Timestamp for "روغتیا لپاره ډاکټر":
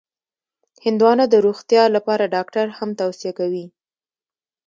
1.45-2.67